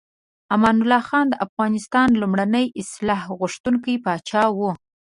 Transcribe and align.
امان 0.55 0.75
الله 0.81 1.01
خان 1.09 1.25
د 1.29 1.33
افغانستان 1.45 2.09
لومړنی 2.21 2.65
اصلاح 2.81 3.21
غوښتونکی 3.39 3.93
پاچا 4.05 4.43
و. 4.55 4.59